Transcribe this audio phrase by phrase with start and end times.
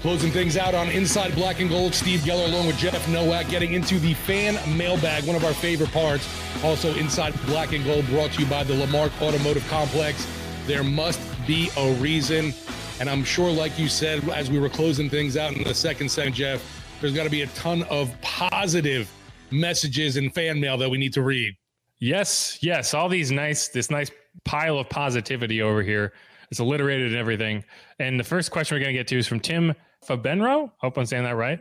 [0.00, 3.74] Closing things out on Inside Black and Gold, Steve Geller along with Jeff Nowak getting
[3.74, 6.26] into the fan mailbag, one of our favorite parts.
[6.64, 10.26] Also, Inside Black and Gold brought to you by the Lamarque Automotive Complex.
[10.66, 12.54] There must be a reason.
[12.98, 16.10] And I'm sure, like you said, as we were closing things out in the second
[16.10, 16.62] segment, Jeff,
[17.02, 19.12] there's got to be a ton of positive
[19.50, 21.54] messages and fan mail that we need to read.
[21.98, 22.94] Yes, yes.
[22.94, 24.10] All these nice, this nice
[24.46, 26.14] pile of positivity over here.
[26.50, 27.64] It's alliterated and everything.
[27.98, 29.74] And the first question we're going to get to is from Tim
[30.06, 30.72] Fabenro.
[30.78, 31.60] Hope I'm saying that right.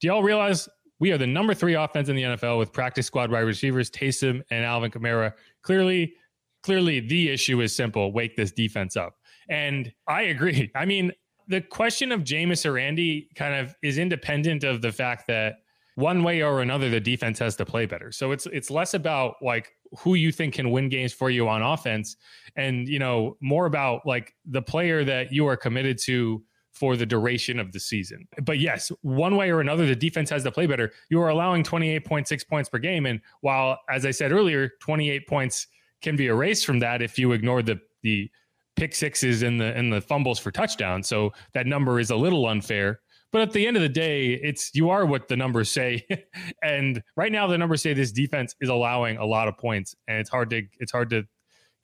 [0.00, 0.68] Do y'all realize
[1.00, 4.42] we are the number three offense in the NFL with practice squad wide receivers Taysom
[4.50, 5.32] and Alvin Kamara?
[5.62, 6.14] Clearly,
[6.62, 9.14] clearly the issue is simple: wake this defense up.
[9.48, 10.70] And I agree.
[10.74, 11.12] I mean,
[11.48, 15.56] the question of Jameis or Andy kind of is independent of the fact that
[15.94, 18.12] one way or another the defense has to play better.
[18.12, 21.62] So it's it's less about like who you think can win games for you on
[21.62, 22.16] offense
[22.54, 26.42] and you know more about like the player that you are committed to
[26.78, 28.26] for the duration of the season.
[28.42, 30.92] But yes, one way or another, the defense has to play better.
[31.10, 33.06] You are allowing 28.6 points per game.
[33.06, 35.66] And while, as I said earlier, 28 points
[36.00, 38.30] can be erased from that if you ignore the, the
[38.76, 41.08] pick sixes and the, and the fumbles for touchdowns.
[41.08, 43.00] So that number is a little unfair.
[43.30, 46.06] But at the end of the day, it's you are what the numbers say.
[46.62, 50.18] and right now the numbers say this defense is allowing a lot of points and
[50.18, 51.24] it's hard to it's hard to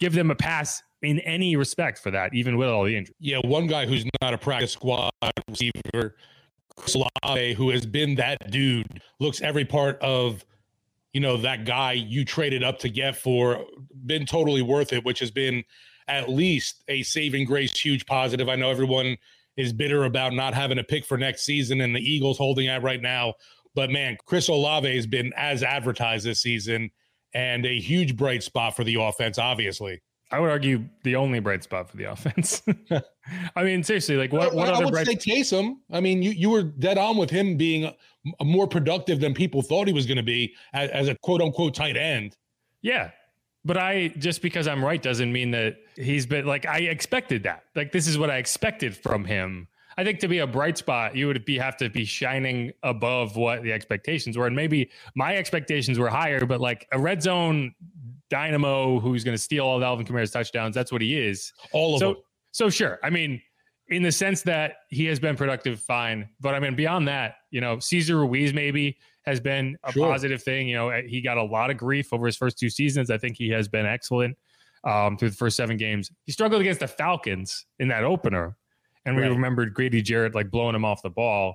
[0.00, 3.16] give them a pass in any respect for that, even with all the injuries.
[3.20, 5.10] Yeah, one guy who's not a practice squad
[5.48, 6.16] receiver,
[6.76, 10.44] Chris Olave, who has been that dude, looks every part of
[11.12, 13.64] you know that guy you traded up to get for,
[14.06, 15.62] been totally worth it, which has been
[16.08, 18.48] at least a saving grace, huge positive.
[18.48, 19.16] I know everyone
[19.56, 22.82] is bitter about not having a pick for next season and the Eagles holding out
[22.82, 23.34] right now.
[23.74, 26.90] But man, Chris Olave has been as advertised this season
[27.34, 30.00] and a huge bright spot for the offense, obviously.
[30.30, 32.62] I would argue the only bright spot for the offense.
[33.56, 34.54] I mean, seriously, like what?
[34.54, 35.06] What I other would bright?
[35.06, 35.76] say Taysom.
[35.92, 37.92] I mean, you you were dead on with him being
[38.42, 41.74] more productive than people thought he was going to be as, as a quote unquote
[41.74, 42.36] tight end.
[42.82, 43.10] Yeah,
[43.64, 47.64] but I just because I'm right doesn't mean that he's been like I expected that.
[47.74, 49.68] Like this is what I expected from him.
[49.96, 53.36] I think to be a bright spot, you would be have to be shining above
[53.36, 56.44] what the expectations were, and maybe my expectations were higher.
[56.44, 57.74] But like a red zone
[58.30, 60.74] dynamo who's going to steal all of Alvin Kamara's touchdowns.
[60.74, 61.52] That's what he is.
[61.72, 62.22] All of so, them.
[62.52, 62.98] So sure.
[63.02, 63.40] I mean,
[63.88, 66.28] in the sense that he has been productive, fine.
[66.40, 68.96] But I mean, beyond that, you know, Cesar Ruiz maybe
[69.26, 70.06] has been a Sure.
[70.06, 70.68] positive thing.
[70.68, 73.10] You know, he got a lot of grief over his first two seasons.
[73.10, 74.36] I think he has been excellent
[74.84, 76.10] um, through the first seven games.
[76.24, 78.56] He struggled against the Falcons in that opener,
[79.04, 81.54] and we remembered Grady Jarrett like blowing him off the ball.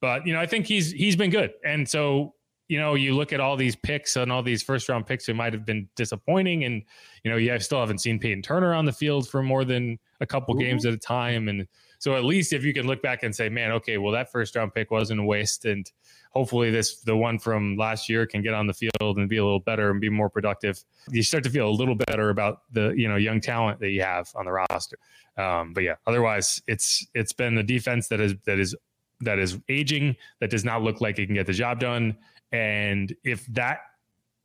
[0.00, 2.34] But you know, I think he's he's been good, and so
[2.68, 5.34] you know, you look at all these picks and all these first round picks who
[5.34, 6.82] might have been disappointing, and
[7.24, 9.98] you know, you have, still haven't seen Peyton Turner on the field for more than
[10.20, 11.66] a couple games at a time, and
[11.98, 14.54] so at least if you can look back and say, man, okay, well that first
[14.54, 15.90] round pick wasn't a waste, and
[16.30, 19.44] hopefully this the one from last year can get on the field and be a
[19.44, 20.84] little better and be more productive.
[21.10, 24.02] You start to feel a little better about the you know young talent that you
[24.02, 24.98] have on the roster.
[25.38, 28.76] Um, but yeah, otherwise it's it's been the defense that is that is
[29.20, 32.16] that is aging that does not look like it can get the job done.
[32.52, 33.80] And if that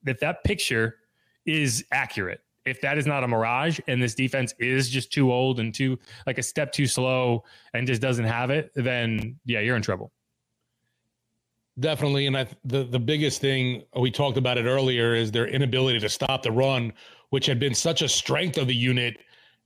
[0.05, 0.97] if that picture
[1.45, 5.59] is accurate, if that is not a mirage and this defense is just too old
[5.59, 7.43] and too like a step too slow
[7.73, 10.11] and just doesn't have it, then yeah, you're in trouble.
[11.79, 15.47] Definitely, and I, the the biggest thing uh, we talked about it earlier is their
[15.47, 16.93] inability to stop the run,
[17.31, 19.17] which had been such a strength of the unit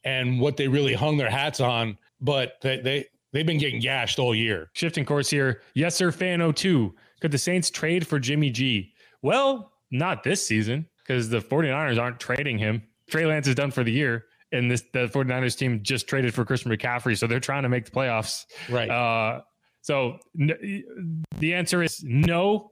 [0.06, 1.98] and what they really hung their hats on.
[2.21, 3.06] But they they
[3.38, 4.72] they've been getting gashed all year.
[4.74, 5.62] Shifting course here.
[5.75, 6.95] Yes, sir, fan 02.
[7.22, 8.94] Could the Saints trade for Jimmy G?
[9.22, 10.88] Well, not this season.
[11.07, 12.81] because the 49ers aren't trading him.
[13.10, 14.25] Trey Lance is done for the year.
[14.51, 17.18] And this the 49ers team just traded for Christian McCaffrey.
[17.18, 18.45] So they're trying to make the playoffs.
[18.69, 18.89] Right.
[18.89, 19.42] Uh,
[19.81, 22.72] so n- the answer is no,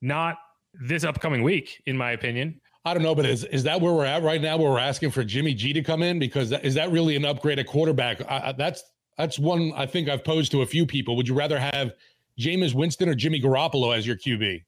[0.00, 0.38] not
[0.80, 2.60] this upcoming week, in my opinion.
[2.84, 4.56] I don't know, but is is that where we're at right now?
[4.56, 7.24] Where we're asking for Jimmy G to come in because that, is that really an
[7.24, 8.20] upgrade at quarterback?
[8.30, 8.82] I, I, that's
[9.18, 11.16] that's one I think I've posed to a few people.
[11.16, 11.92] Would you rather have
[12.38, 14.62] Jameis Winston or Jimmy Garoppolo as your QB?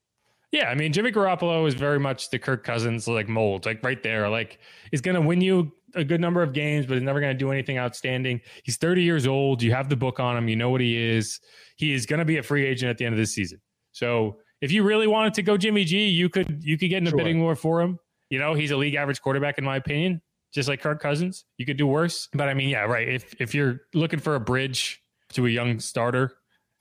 [0.53, 4.03] Yeah, I mean Jimmy Garoppolo is very much the Kirk Cousins like mold, like right
[4.03, 4.29] there.
[4.29, 4.59] Like
[4.91, 7.39] he's going to win you a good number of games, but he's never going to
[7.39, 8.41] do anything outstanding.
[8.63, 9.63] He's 30 years old.
[9.63, 10.49] You have the book on him.
[10.49, 11.41] You know what he is.
[11.77, 13.61] He is going to be a free agent at the end of this season.
[13.93, 17.07] So if you really wanted to go Jimmy G, you could you could get in
[17.07, 17.19] a sure.
[17.19, 17.99] bidding war for him.
[18.31, 20.21] You know, he's a league average quarterback in my opinion,
[20.53, 21.45] just like Kirk Cousins.
[21.57, 23.09] You could do worse, but I mean, yeah, right.
[23.09, 25.03] If if you're looking for a bridge
[25.35, 26.39] to a young starter,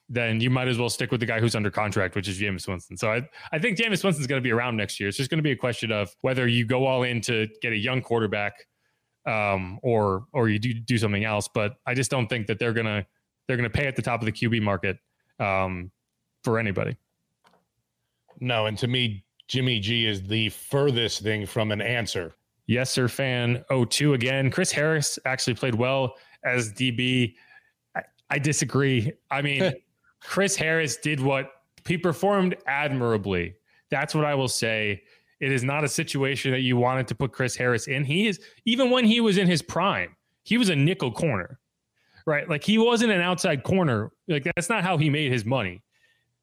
[0.10, 2.68] then you might as well stick with the guy who's under contract, which is Jameis
[2.68, 2.96] Winston.
[2.96, 5.10] So I, I think Jameis Winston's going to be around next year.
[5.10, 7.74] It's just going to be a question of whether you go all in to get
[7.74, 8.54] a young quarterback,
[9.26, 11.50] um, or or you do do something else.
[11.54, 13.06] But I just don't think that they're gonna
[13.48, 14.98] they're gonna pay at the top of the QB market
[15.40, 15.92] um,
[16.44, 16.96] for anybody.
[18.40, 22.34] No, and to me, Jimmy G is the furthest thing from an answer.
[22.68, 23.08] Yes, sir.
[23.08, 24.52] Fan 02 again.
[24.52, 27.36] Chris Harris actually played well as DB.
[27.96, 29.12] I, I disagree.
[29.32, 29.74] I mean.
[30.22, 31.52] Chris Harris did what
[31.86, 33.56] he performed admirably.
[33.90, 35.04] That's what I will say.
[35.40, 38.04] It is not a situation that you wanted to put Chris Harris in.
[38.04, 41.60] He is even when he was in his prime, he was a nickel corner.
[42.26, 42.50] Right?
[42.50, 44.12] Like he wasn't an outside corner.
[44.28, 45.82] Like that's not how he made his money.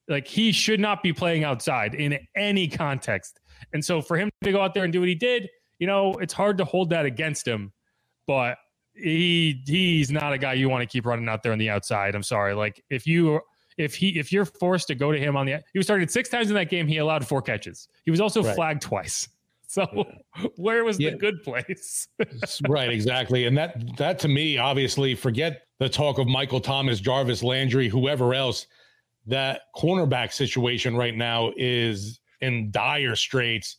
[0.09, 3.41] Like he should not be playing outside in any context.
[3.73, 5.49] And so for him to go out there and do what he did,
[5.79, 7.73] you know, it's hard to hold that against him.
[8.27, 8.57] But
[8.95, 12.15] he he's not a guy you want to keep running out there on the outside.
[12.15, 12.55] I'm sorry.
[12.55, 13.41] Like if you
[13.77, 16.29] if he if you're forced to go to him on the he was targeted six
[16.29, 17.89] times in that game, he allowed four catches.
[18.05, 18.55] He was also right.
[18.55, 19.29] flagged twice.
[19.67, 20.47] So yeah.
[20.57, 21.11] where was yeah.
[21.11, 22.07] the good place?
[22.69, 23.47] right, exactly.
[23.47, 28.35] And that that to me, obviously, forget the talk of Michael Thomas, Jarvis Landry, whoever
[28.35, 28.69] else.
[29.27, 33.79] That cornerback situation right now is in dire straits.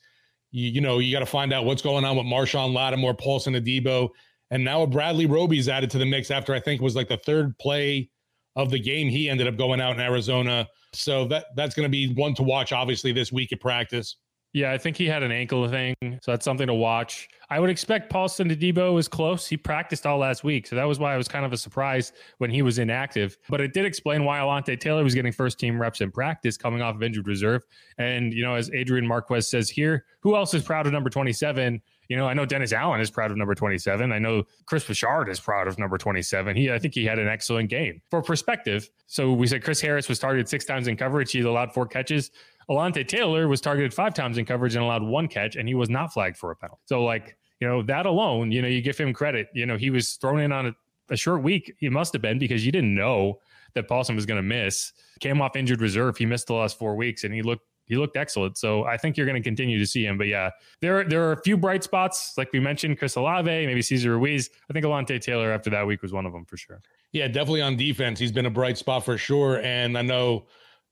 [0.56, 3.56] You, you know, you got to find out what's going on with Marshon Lattimore, Paulson
[3.56, 4.10] Adebo,
[4.52, 7.58] and now Bradley Roby's added to the mix after I think was like the third
[7.60, 8.10] play
[8.56, 9.10] of the game.
[9.10, 10.66] He ended up going out in Arizona.
[10.94, 14.16] So that that's going to be one to watch, obviously, this week at practice.
[14.56, 17.28] Yeah, I think he had an ankle thing, so that's something to watch.
[17.50, 19.46] I would expect Paulson Adebo was close.
[19.46, 22.14] He practiced all last week, so that was why I was kind of a surprise
[22.38, 23.38] when he was inactive.
[23.50, 26.82] But it did explain why Alontae Taylor was getting first team reps in practice, coming
[26.82, 27.64] off of injured reserve.
[27.98, 31.34] And you know, as Adrian Marquez says here, who else is proud of number twenty
[31.34, 31.82] seven?
[32.08, 34.12] You know, I know Dennis Allen is proud of number 27.
[34.12, 36.56] I know Kris Richard is proud of number 27.
[36.56, 38.02] He, I think he had an excellent game.
[38.10, 41.32] For perspective, so we said Chris Harris was targeted six times in coverage.
[41.32, 42.32] He allowed four catches.
[42.70, 45.90] Alontae Taylor was targeted five times in coverage and allowed one catch, and he was
[45.90, 46.82] not flagged for a penalty.
[46.86, 49.48] So, like, you know, that alone, you know, you give him credit.
[49.54, 50.76] You know, he was thrown in on a,
[51.10, 51.74] a short week.
[51.80, 53.40] He must have been because you didn't know
[53.76, 54.94] that Paulson was going to miss.
[55.20, 56.18] Came off injured reserve.
[56.18, 58.58] He missed the last four weeks, and he looked he looked excellent.
[58.58, 60.18] So I think you're going to continue to see him.
[60.18, 60.50] But yeah,
[60.82, 64.50] there there are a few bright spots, like we mentioned, Chris Olave, maybe Cesar Ruiz.
[64.70, 66.82] I think Alontae Taylor after that week was one of them for sure.
[67.12, 69.62] Yeah, definitely on defense, he's been a bright spot for sure.
[69.62, 70.48] And I know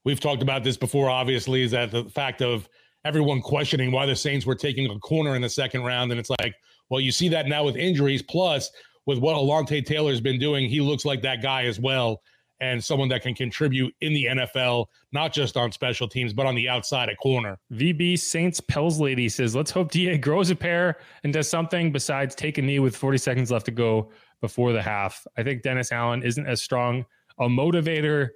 [0.06, 1.10] we've talked about this before.
[1.10, 2.70] Obviously, is that the fact of
[3.06, 6.30] everyone questioning why the Saints were taking a corner in the second round, and it's
[6.30, 6.56] like,
[6.90, 8.72] well, you see that now with injuries, plus
[9.06, 12.22] with what Alontae Taylor's been doing, he looks like that guy as well
[12.60, 16.56] and someone that can contribute in the NFL, not just on special teams, but on
[16.56, 17.58] the outside at corner.
[17.72, 22.36] VB Saints Pels Lady says, let's hope DA grows a pair and does something besides
[22.36, 25.26] take a knee with 40 seconds left to go before the half.
[25.38, 27.06] I think Dennis Allen isn't as strong
[27.40, 28.30] a motivator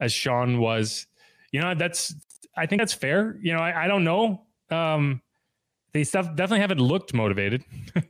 [0.00, 1.06] as Sean was.
[1.52, 2.14] You know, that's,
[2.56, 3.38] I think that's fair.
[3.42, 4.46] You know, I, I don't know.
[4.70, 5.22] Um,
[5.92, 7.64] they stuff definitely haven't looked motivated.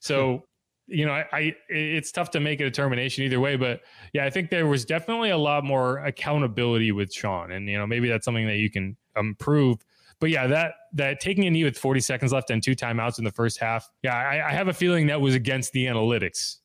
[0.00, 0.44] so
[0.86, 3.80] you know, I, I, it's tough to make a determination either way, but
[4.12, 7.86] yeah, I think there was definitely a lot more accountability with Sean, and you know,
[7.86, 9.78] maybe that's something that you can um, improve.
[10.20, 13.24] But yeah, that that taking a knee with 40 seconds left and two timeouts in
[13.24, 16.58] the first half, yeah, I, I have a feeling that was against the analytics,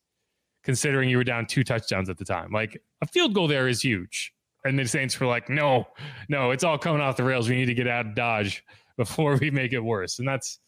[0.62, 2.52] considering you were down two touchdowns at the time.
[2.52, 4.34] Like a field goal there is huge,
[4.64, 5.86] and the Saints were like, no,
[6.28, 7.48] no, it's all coming off the rails.
[7.48, 8.64] We need to get out of Dodge
[8.98, 10.58] before we make it worse, and that's.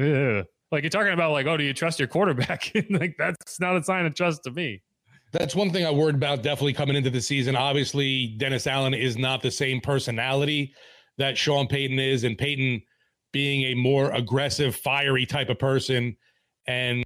[0.00, 0.44] Ugh.
[0.74, 2.72] Like you're talking about, like, oh, do you trust your quarterback?
[2.90, 4.82] like that's not a sign of trust to me.
[5.30, 7.54] That's one thing I worried about definitely coming into the season.
[7.56, 10.74] Obviously, Dennis Allen is not the same personality
[11.18, 12.82] that Sean Payton is, and Payton
[13.32, 16.16] being a more aggressive, fiery type of person.
[16.66, 17.04] And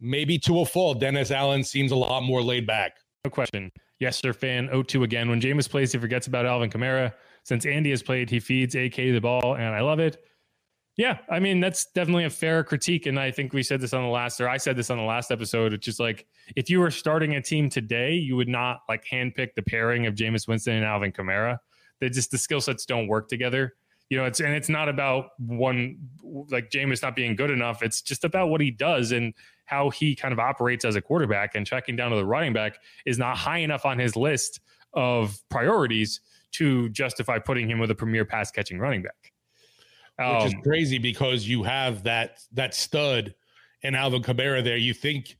[0.00, 2.92] maybe to a fault, Dennis Allen seems a lot more laid back.
[3.24, 3.72] No question.
[3.98, 5.28] Yes, sir, fan 0-2 again.
[5.28, 7.12] When Jameis plays, he forgets about Alvin Kamara.
[7.42, 10.24] Since Andy has played, he feeds AK the ball, and I love it.
[10.98, 14.02] Yeah, I mean that's definitely a fair critique, and I think we said this on
[14.02, 15.72] the last, or I said this on the last episode.
[15.72, 16.26] It's just like
[16.56, 20.16] if you were starting a team today, you would not like handpick the pairing of
[20.16, 21.58] Jameis Winston and Alvin Kamara.
[22.00, 23.74] They just the skill sets don't work together.
[24.10, 25.98] You know, it's and it's not about one
[26.50, 27.80] like Jameis not being good enough.
[27.80, 29.34] It's just about what he does and
[29.66, 31.54] how he kind of operates as a quarterback.
[31.54, 32.76] And checking down to the running back
[33.06, 34.58] is not high enough on his list
[34.94, 36.22] of priorities
[36.54, 39.32] to justify putting him with a premier pass catching running back.
[40.18, 43.34] Um, Which is um, crazy because you have that that stud
[43.82, 44.76] and Alvin Kamara there.
[44.76, 45.36] You think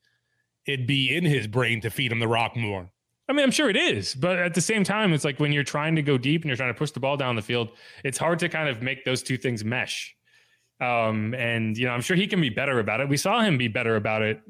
[0.66, 2.90] it'd be in his brain to feed him the rock more.
[3.28, 5.64] I mean, I'm sure it is, but at the same time, it's like when you're
[5.64, 7.70] trying to go deep and you're trying to push the ball down the field,
[8.02, 10.14] it's hard to kind of make those two things mesh.
[10.80, 13.08] Um, and you know, I'm sure he can be better about it.
[13.08, 14.40] We saw him be better about it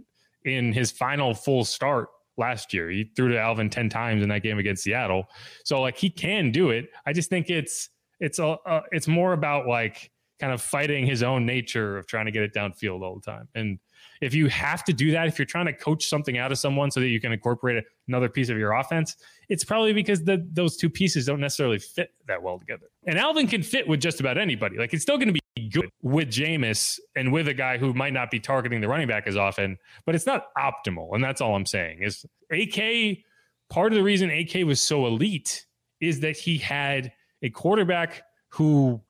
[0.44, 2.88] in his final full start last year.
[2.88, 5.24] He threw to Alvin 10 times in that game against Seattle.
[5.64, 6.88] So like he can do it.
[7.04, 7.88] I just think it's
[8.20, 12.26] it's a uh, it's more about like kind of fighting his own nature of trying
[12.26, 13.48] to get it downfield all the time.
[13.54, 13.78] And
[14.20, 16.90] if you have to do that, if you're trying to coach something out of someone
[16.90, 19.16] so that you can incorporate another piece of your offense,
[19.48, 22.86] it's probably because the, those two pieces don't necessarily fit that well together.
[23.06, 24.76] And Alvin can fit with just about anybody.
[24.78, 28.12] Like it's still going to be good with Jameis and with a guy who might
[28.12, 29.76] not be targeting the running back as often,
[30.06, 31.14] but it's not optimal.
[31.14, 33.18] And that's all I'm saying is AK.
[33.70, 35.66] Part of the reason AK was so elite
[36.00, 39.00] is that he had a quarterback who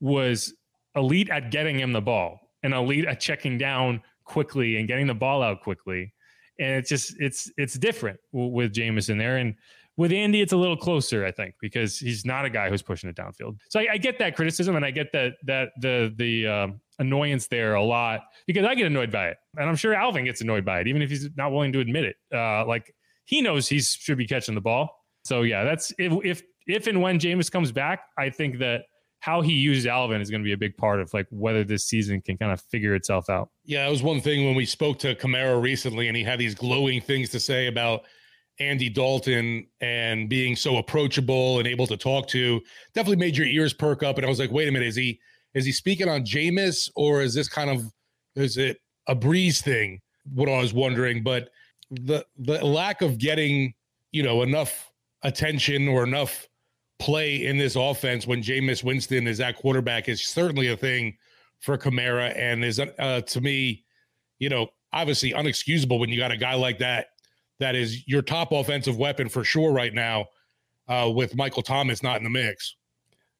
[0.00, 0.54] was
[0.96, 5.14] elite at getting him the ball and elite at checking down quickly and getting the
[5.14, 6.12] ball out quickly.
[6.58, 9.36] And it's just it's it's different with Jameson there.
[9.36, 9.54] And
[9.96, 13.08] with Andy, it's a little closer, I think, because he's not a guy who's pushing
[13.08, 13.58] it downfield.
[13.70, 17.46] So I, I get that criticism, and I get that that the the um, annoyance
[17.46, 20.64] there a lot because I get annoyed by it, and I'm sure Alvin gets annoyed
[20.64, 22.16] by it, even if he's not willing to admit it.
[22.34, 24.90] Uh, like he knows he should be catching the ball.
[25.24, 28.82] So yeah, that's if if if and when Jameis comes back, I think that
[29.20, 31.86] how he uses Alvin is going to be a big part of like whether this
[31.86, 33.50] season can kind of figure itself out.
[33.64, 36.54] Yeah, that was one thing when we spoke to Kamara recently, and he had these
[36.54, 38.04] glowing things to say about
[38.58, 42.60] Andy Dalton and being so approachable and able to talk to.
[42.94, 45.18] Definitely made your ears perk up, and I was like, wait a minute, is he
[45.54, 47.92] is he speaking on Jameis or is this kind of
[48.34, 50.00] is it a breeze thing?
[50.34, 51.50] What I was wondering, but
[51.90, 53.74] the the lack of getting
[54.12, 54.90] you know enough
[55.22, 56.46] attention or enough
[56.98, 61.16] play in this offense when Jameis Winston is at quarterback is certainly a thing
[61.60, 63.84] for Kamara and is uh, to me,
[64.38, 67.08] you know, obviously unexcusable when you got a guy like that
[67.58, 70.26] that is your top offensive weapon for sure right now
[70.88, 72.76] uh, with Michael Thomas not in the mix.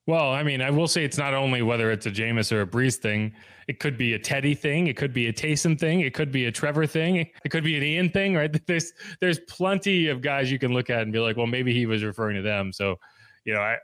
[0.07, 2.67] Well, I mean, I will say it's not only whether it's a Jameis or a
[2.67, 3.35] Brees thing.
[3.67, 4.87] It could be a Teddy thing.
[4.87, 6.01] It could be a Taysom thing.
[6.01, 7.17] It could be a Trevor thing.
[7.17, 8.53] It could be an Ian thing, right?
[8.67, 11.87] There's there's plenty of guys you can look at and be like, well, maybe he
[11.87, 12.73] was referring to them.
[12.73, 13.01] So
[13.47, 13.77] you know, I,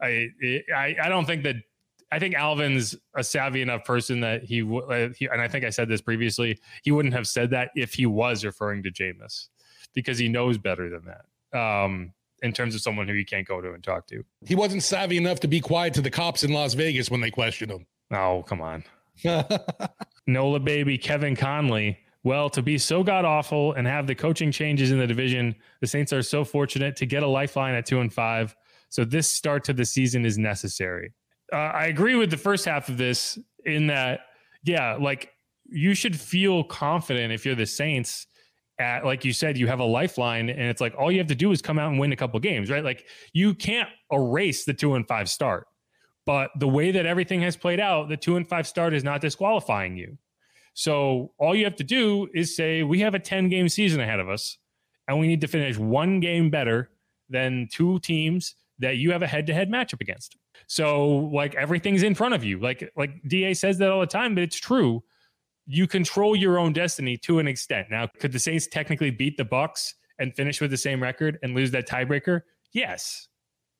[0.00, 0.30] I,
[0.74, 1.56] I, I don't think that.
[2.10, 5.68] I think Alvin's a savvy enough person that he, uh, he, and I think I
[5.68, 6.58] said this previously.
[6.82, 9.48] He wouldn't have said that if he was referring to Jameis,
[9.92, 11.58] because he knows better than that.
[11.58, 14.24] Um, in terms of someone who you can't go to and talk to.
[14.46, 17.30] He wasn't savvy enough to be quiet to the cops in Las Vegas when they
[17.30, 17.86] questioned him.
[18.10, 18.84] Oh, come on.
[20.26, 21.98] Nola baby, Kevin Conley.
[22.24, 25.86] Well, to be so god awful and have the coaching changes in the division, the
[25.86, 28.54] Saints are so fortunate to get a lifeline at two and five.
[28.88, 31.12] So this start to the season is necessary.
[31.52, 34.20] Uh, I agree with the first half of this in that,
[34.64, 35.30] yeah, like
[35.66, 38.26] you should feel confident if you're the Saints.
[38.80, 41.34] At like you said, you have a lifeline, and it's like all you have to
[41.34, 42.84] do is come out and win a couple games, right?
[42.84, 45.66] Like you can't erase the two and five start,
[46.24, 49.20] but the way that everything has played out, the two and five start is not
[49.20, 50.16] disqualifying you.
[50.74, 54.20] So all you have to do is say we have a 10 game season ahead
[54.20, 54.58] of us
[55.08, 56.90] and we need to finish one game better
[57.28, 60.36] than two teams that you have a head-to-head matchup against.
[60.66, 62.60] So like everything's in front of you.
[62.60, 65.02] Like like DA says that all the time, but it's true.
[65.66, 67.88] You control your own destiny to an extent.
[67.90, 71.54] Now, could the Saints technically beat the Bucs and finish with the same record and
[71.54, 72.40] lose that tiebreaker?
[72.72, 73.28] Yes.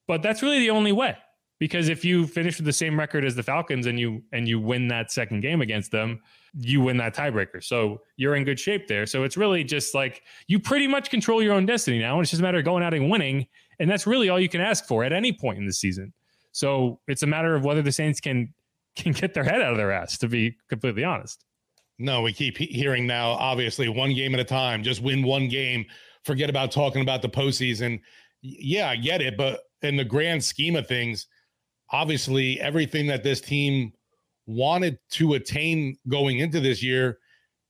[0.07, 1.17] But that's really the only way.
[1.59, 4.61] Because if you finish with the same record as the Falcons and you and you
[4.61, 6.21] win that second game against them,
[6.55, 7.63] you win that tiebreaker.
[7.63, 9.07] So you're in good shape there.
[9.07, 12.21] So it's really just like you pretty much control your own destiny now.
[12.21, 13.47] It's just a matter of going out and winning
[13.79, 16.13] and that's really all you can ask for at any point in the season.
[16.53, 18.53] So it's a matter of whether the Saints can
[18.97, 21.45] can get their head out of their ass, to be completely honest.
[21.99, 25.85] No, we keep hearing now, obviously, one game at a time, just win one game,
[26.25, 28.01] forget about talking about the postseason.
[28.41, 29.37] Yeah, I get it.
[29.37, 31.27] But in the grand scheme of things,
[31.91, 33.93] obviously, everything that this team
[34.47, 37.19] wanted to attain going into this year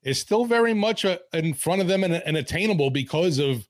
[0.02, 3.67] is still very much a, uh, in front of them and, and attainable because of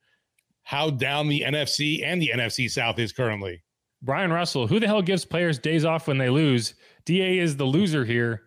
[0.69, 3.63] how down the NFC and the NFC South is currently.
[4.03, 6.75] Brian Russell, who the hell gives players days off when they lose?
[7.07, 8.43] DA is the loser here.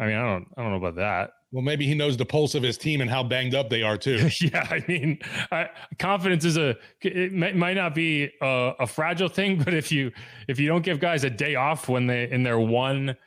[0.00, 1.32] I mean, I don't, I don't know about that.
[1.52, 3.98] Well, maybe he knows the pulse of his team and how banged up they are
[3.98, 4.30] too.
[4.40, 5.18] yeah, I mean,
[5.52, 5.68] I,
[5.98, 10.12] confidence is a it may, might not be a, a, fragile thing, but if you
[10.48, 13.18] if you don't give guys a day off when they in their one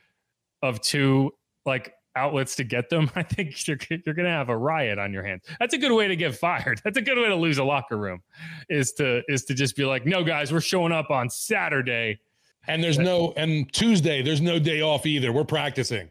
[0.60, 1.30] of two
[1.64, 5.22] like outlets to get them, I think you're you're gonna have a riot on your
[5.22, 5.44] hands.
[5.58, 6.80] That's a good way to get fired.
[6.84, 8.22] That's a good way to lose a locker room,
[8.68, 12.20] is to is to just be like, no, guys, we're showing up on Saturday,
[12.66, 15.32] and there's no and Tuesday, there's no day off either.
[15.32, 16.10] We're practicing.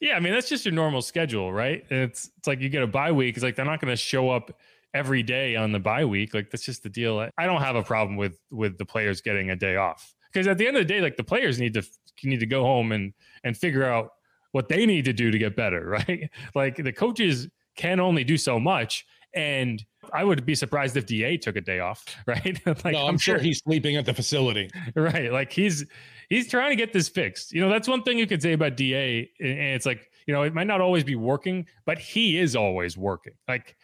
[0.00, 1.84] Yeah, I mean that's just your normal schedule, right?
[1.90, 3.36] It's it's like you get a bye week.
[3.36, 4.56] It's like they're not going to show up
[4.94, 6.34] every day on the bye week.
[6.34, 7.28] Like that's just the deal.
[7.36, 10.58] I don't have a problem with with the players getting a day off because at
[10.58, 11.82] the end of the day, like the players need to
[12.22, 13.12] need to go home and
[13.44, 14.12] and figure out
[14.52, 16.30] what they need to do to get better, right?
[16.54, 21.36] like the coaches can only do so much, and I would be surprised if Da
[21.36, 22.58] took a day off, right?
[22.66, 25.32] like no, I'm, I'm sure, sure he's sleeping at the facility, right?
[25.32, 25.84] Like he's
[26.28, 27.52] he's trying to get this fixed.
[27.52, 30.42] You know, that's one thing you could say about Da, and it's like you know
[30.42, 33.34] it might not always be working, but he is always working.
[33.46, 33.76] Like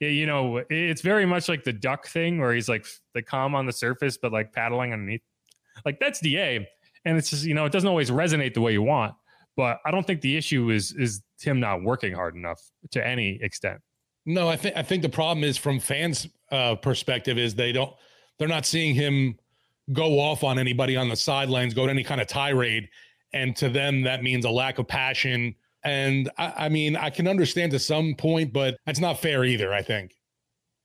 [0.00, 3.64] you know, it's very much like the duck thing where he's like the calm on
[3.64, 5.22] the surface, but like paddling underneath.
[5.84, 6.66] Like that's Da,
[7.04, 9.14] and it's just you know it doesn't always resonate the way you want.
[9.56, 12.60] But I don't think the issue is is him not working hard enough
[12.92, 13.80] to any extent.
[14.26, 17.92] No, I think I think the problem is from fans' uh, perspective is they don't
[18.38, 19.38] they're not seeing him
[19.92, 22.88] go off on anybody on the sidelines, go to any kind of tirade,
[23.32, 25.54] and to them that means a lack of passion.
[25.84, 29.72] And I, I mean, I can understand to some point, but that's not fair either.
[29.72, 30.14] I think.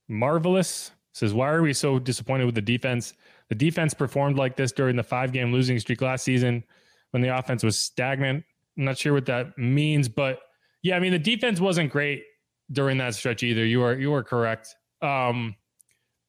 [0.08, 3.14] Marvelous says, "Why are we so disappointed with the defense?
[3.50, 6.64] The defense performed like this during the five-game losing streak last season,
[7.10, 8.46] when the offense was stagnant.
[8.78, 10.40] I'm not sure what that means, but
[10.84, 12.24] yeah, I mean, the defense wasn't great
[12.72, 13.66] during that stretch either.
[13.66, 14.76] You are you are correct.
[15.02, 15.56] Um,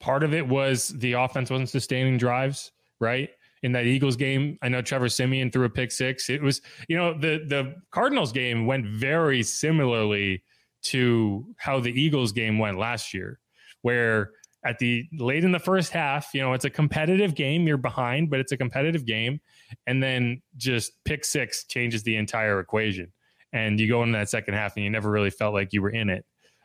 [0.01, 3.31] part of it was the offense wasn't sustaining drives, right?
[3.63, 6.29] In that Eagles game, I know Trevor Siemian threw a pick six.
[6.29, 10.43] It was, you know, the the Cardinals game went very similarly
[10.85, 13.39] to how the Eagles game went last year,
[13.83, 14.33] where
[14.65, 17.67] at the late in the first half, you know, it's a competitive game.
[17.67, 19.41] You're behind, but it's a competitive game.
[19.87, 23.13] And then just pick six changes the entire equation.
[23.53, 25.91] And you go into that second half and you never really felt like you were
[25.91, 26.25] in it.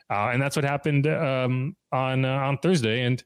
[0.10, 3.02] Uh, and that's what happened um, on uh, on Thursday.
[3.02, 3.22] And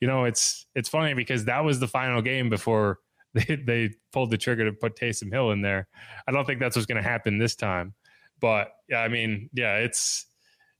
[0.00, 2.98] you know, it's it's funny because that was the final game before
[3.34, 5.86] they, they pulled the trigger to put Taysom Hill in there.
[6.26, 7.94] I don't think that's what's going to happen this time.
[8.40, 10.26] But yeah, I mean, yeah, it's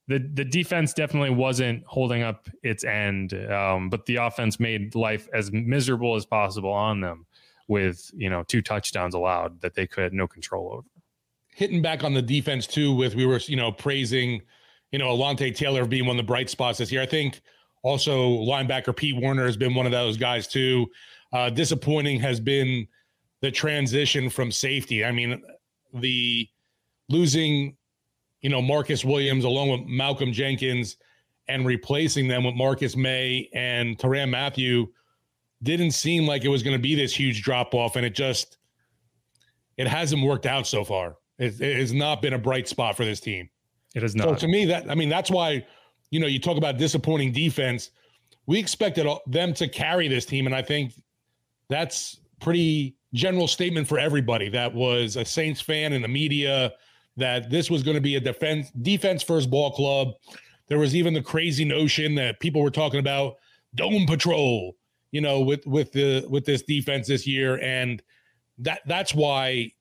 [0.08, 5.28] the the defense definitely wasn't holding up its end, um, but the offense made life
[5.32, 7.26] as miserable as possible on them
[7.68, 10.86] with you know two touchdowns allowed that they could had no control over.
[11.54, 14.42] Hitting back on the defense too, with we were you know praising
[14.94, 17.02] you know, Alontae Taylor being one of the bright spots this year.
[17.02, 17.40] I think
[17.82, 20.86] also linebacker Pete Werner has been one of those guys too.
[21.32, 22.86] Uh, disappointing has been
[23.40, 25.04] the transition from safety.
[25.04, 25.42] I mean,
[25.94, 26.48] the
[27.08, 27.76] losing,
[28.44, 30.98] you know, Marcus Williams along with Malcolm Jenkins
[31.48, 34.86] and replacing them with Marcus Maye and Tyrann Mathieu
[35.62, 37.96] didn't seem like it was going to be this huge drop off.
[37.96, 38.58] And it just,
[39.78, 41.16] it hasn't worked out so far.
[41.38, 43.48] It, it has not been a bright spot for this team.
[43.94, 44.28] It has not.
[44.28, 45.64] So to me, that I mean, that's why
[46.10, 47.90] you know you talk about disappointing defense.
[48.46, 50.92] We expected them to carry this team, and I think
[51.70, 56.74] that's pretty general statement for everybody that was a Saints fan in the media
[57.16, 60.14] that this was going to be a defense defense first ball club.
[60.68, 63.36] There was even the crazy notion that people were talking about
[63.74, 64.76] dome patrol,
[65.12, 68.02] you know, with with the with this defense this year, and
[68.58, 69.72] that that's why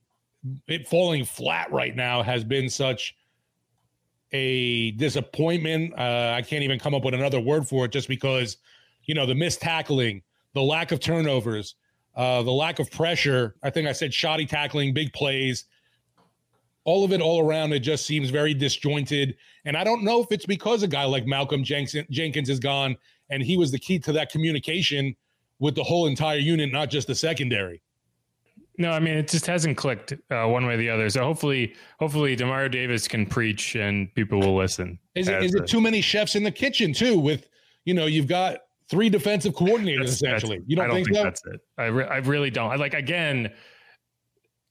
[0.67, 3.15] it falling flat right now has been such
[4.33, 5.93] a disappointment.
[5.97, 8.57] Uh, I can't even come up with another word for it just because,
[9.05, 10.21] you know, the missed tackling,
[10.53, 11.75] the lack of turnovers,
[12.15, 13.55] uh, the lack of pressure.
[13.63, 15.65] I think I said shoddy tackling, big plays.
[16.85, 19.37] All of it all around, it just seems very disjointed.
[19.65, 22.97] And I don't know if it's because a guy like Malcolm Jenkins is gone
[23.29, 25.15] and he was the key to that communication
[25.59, 27.81] with the whole entire unit, not just the secondary.
[28.77, 31.09] No, I mean it just hasn't clicked uh, one way or the other.
[31.09, 34.97] So hopefully, hopefully, Demario Davis can preach and people will listen.
[35.15, 37.19] Is it, is it too many chefs in the kitchen too?
[37.19, 37.47] With
[37.85, 38.57] you know, you've got
[38.89, 40.57] three defensive coordinators that's, essentially.
[40.57, 41.23] That's, you don't, I don't think, think so?
[41.23, 41.61] that's it.
[41.77, 42.71] I re- I really don't.
[42.71, 43.53] I like again.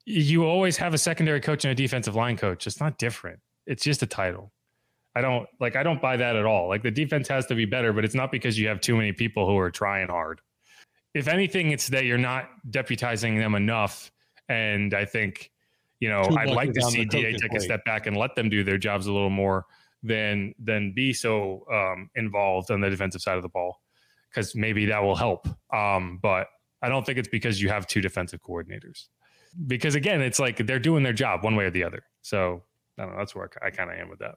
[0.04, 2.66] You always have a secondary coach and a defensive line coach.
[2.66, 3.40] It's not different.
[3.66, 4.52] It's just a title.
[5.14, 5.76] I don't like.
[5.76, 6.68] I don't buy that at all.
[6.68, 9.12] Like the defense has to be better, but it's not because you have too many
[9.12, 10.40] people who are trying hard
[11.14, 14.10] if anything, it's that you're not deputizing them enough.
[14.48, 15.50] And I think,
[16.00, 18.64] you know, I'd like to see DA take a step back and let them do
[18.64, 19.66] their jobs a little more
[20.02, 23.80] than than be so um, involved on the defensive side of the ball
[24.30, 25.46] because maybe that will help.
[25.72, 26.48] Um, but
[26.80, 29.08] I don't think it's because you have two defensive coordinators.
[29.66, 32.02] Because again, it's like they're doing their job one way or the other.
[32.22, 32.62] So
[32.98, 33.18] I don't know.
[33.18, 34.36] That's where I kind of am with that.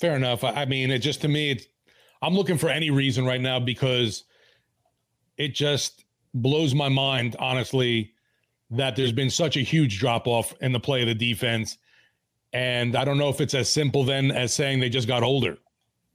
[0.00, 0.42] Fair enough.
[0.44, 1.66] I mean, it just to me, it's
[2.22, 4.24] I'm looking for any reason right now because
[5.36, 8.12] it just blows my mind, honestly,
[8.70, 11.78] that there's been such a huge drop off in the play of the defense.
[12.52, 15.58] And I don't know if it's as simple then as saying they just got older.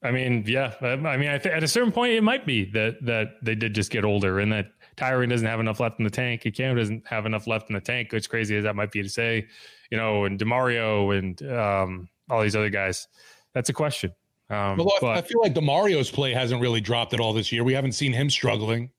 [0.01, 0.73] I mean, yeah.
[0.81, 3.75] I mean, I th- at a certain point, it might be that that they did
[3.75, 6.47] just get older, and that Tyrann doesn't have enough left in the tank.
[6.53, 8.13] Cam doesn't have enough left in the tank.
[8.13, 9.47] As crazy as that might be to say,
[9.89, 13.07] you know, and Demario and um, all these other guys.
[13.53, 14.13] That's a question.
[14.49, 17.63] Um, well, but, I feel like Demario's play hasn't really dropped at all this year.
[17.63, 18.89] We haven't seen him struggling.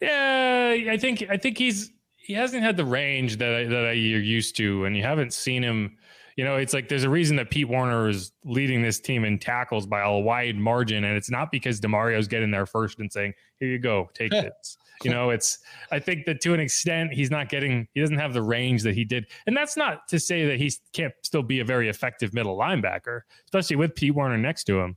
[0.00, 3.92] Yeah, I think I think he's he hasn't had the range that I, that I,
[3.92, 5.96] you're used to, and you haven't seen him
[6.36, 9.38] you know, it's like there's a reason that Pete Werner is leading this team in
[9.38, 13.34] tackles by a wide margin, and it's not because Demario's getting there first and saying,
[13.58, 15.58] "Here you go, take this." You know, it's
[15.90, 18.94] I think that to an extent he's not getting he doesn't have the range that
[18.94, 22.34] he did, and that's not to say that he can't still be a very effective
[22.34, 24.96] middle linebacker, especially with Pete Werner next to him.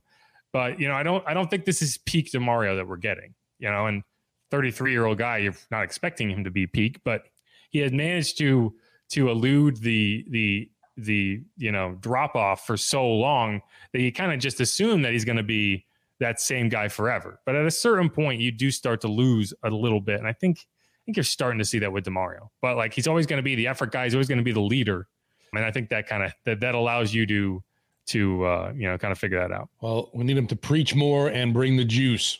[0.52, 3.34] But you know, I don't I don't think this is peak Demario that we're getting.
[3.58, 4.02] You know, and
[4.50, 7.24] 33 year old guy, you're not expecting him to be peak, but
[7.70, 8.74] he had managed to
[9.10, 13.60] to elude the the the you know drop off for so long
[13.92, 15.84] that you kind of just assume that he's going to be
[16.20, 17.40] that same guy forever.
[17.44, 20.32] But at a certain point, you do start to lose a little bit, and I
[20.32, 22.48] think I think you're starting to see that with Demario.
[22.60, 24.04] But like he's always going to be the effort guy.
[24.04, 25.08] He's always going to be the leader,
[25.54, 27.62] and I think that kind of that that allows you to
[28.06, 29.68] to uh, you know kind of figure that out.
[29.80, 32.38] Well, we need him to preach more and bring the juice.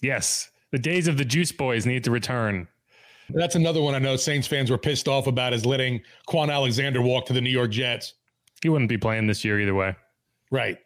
[0.00, 2.68] Yes, the days of the juice boys need to return.
[3.30, 7.02] That's another one I know Saints fans were pissed off about is letting Kwon Alexander
[7.02, 8.14] walk to the New York Jets.
[8.62, 9.94] He wouldn't be playing this year either way.
[10.50, 10.78] Right.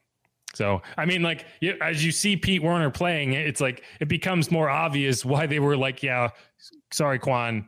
[0.54, 1.46] So, I mean, like,
[1.80, 5.76] as you see Pete Werner playing, it's like it becomes more obvious why they were
[5.76, 6.30] like, yeah,
[6.92, 7.64] sorry, Kwon,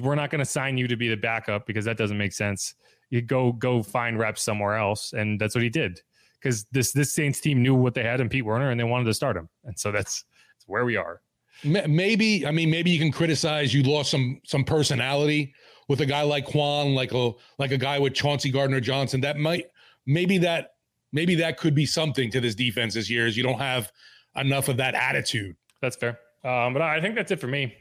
[0.00, 2.74] we're not going to sign you to be the backup because that doesn't make sense.
[3.10, 6.00] You go go find reps somewhere else, and that's what he did
[6.40, 9.04] because this this Saints team knew what they had in Pete Werner and they wanted
[9.04, 10.24] to start him, and so that's,
[10.56, 11.20] that's where we are
[11.64, 15.54] maybe I mean maybe you can criticize you lost some some personality
[15.88, 19.20] with a guy like Kwon, like a like a guy with Chauncey Gardner Johnson.
[19.20, 19.66] That might
[20.06, 20.70] maybe that
[21.12, 23.92] maybe that could be something to this defense this year is you don't have
[24.36, 25.56] enough of that attitude.
[25.80, 26.18] That's fair.
[26.44, 27.74] Um, but I think that's it for me.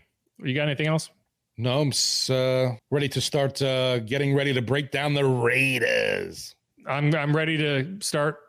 [0.44, 1.10] You got anything else?
[1.58, 1.92] No, I'm
[2.30, 6.56] uh, ready to start uh, getting ready to break down the Raiders.
[6.88, 8.40] I'm I'm ready to start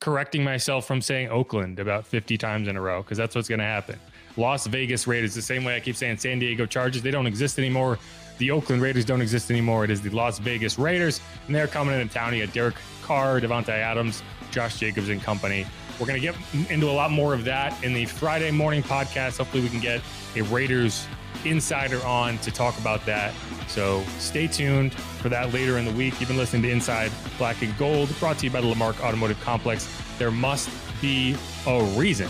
[0.00, 3.58] correcting myself from saying Oakland about 50 times in a row because that's what's going
[3.58, 3.98] to happen.
[4.36, 5.34] Las Vegas Raiders.
[5.34, 7.98] The same way I keep saying San Diego Chargers, they don't exist anymore.
[8.40, 9.84] The Oakland Raiders don't exist anymore.
[9.84, 12.34] It is the Las Vegas Raiders, and they're coming into town.
[12.34, 15.66] You got Derek Carr, Davante Adams, Josh Jacobs, and company.
[15.98, 19.36] We're going to get into a lot more of that in the Friday morning podcast.
[19.36, 20.00] Hopefully, we can get
[20.36, 21.06] a Raiders
[21.44, 23.34] insider on to talk about that.
[23.68, 26.18] So stay tuned for that later in the week.
[26.18, 29.38] You've been listening to Inside Black and Gold, brought to you by the Lamarque Automotive
[29.42, 29.86] Complex.
[30.18, 30.70] There must
[31.02, 32.28] be a reason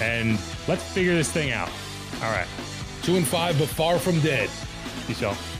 [0.00, 1.70] and let's figure this thing out.
[2.22, 2.48] All right.
[3.02, 4.50] Two and five, but far from dead.
[5.06, 5.53] Peace out.